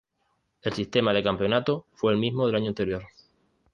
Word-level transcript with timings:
El 0.63 0.73
sistema 0.73 1.13
de 1.13 1.21
campeonato 1.21 1.85
fue 1.93 2.11
el 2.11 2.17
mismo 2.17 2.47
del 2.47 2.55
año 2.55 2.69
anterior. 2.69 3.03